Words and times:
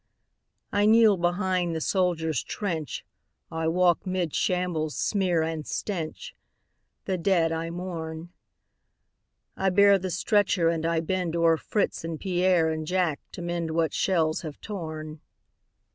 I 0.71 0.87
kneel 0.87 1.15
behind 1.15 1.75
the 1.75 1.79
soldier's 1.79 2.41
trench, 2.41 3.05
I 3.51 3.67
walk 3.67 4.03
'mid 4.07 4.33
shambles' 4.33 4.95
smear 4.97 5.43
and 5.43 5.67
stench, 5.67 6.35
The 7.05 7.19
dead 7.19 7.51
I 7.51 7.69
mourn; 7.69 8.29
I 9.55 9.69
bear 9.69 9.99
the 9.99 10.09
stretcher 10.09 10.69
and 10.69 10.87
I 10.87 11.01
bend 11.01 11.35
O'er 11.35 11.55
Fritz 11.55 12.03
and 12.03 12.19
Pierre 12.19 12.67
and 12.71 12.87
Jack 12.87 13.19
to 13.33 13.43
mend 13.43 13.69
What 13.69 13.93
shells 13.93 14.41
have 14.41 14.59
torn. 14.59 15.21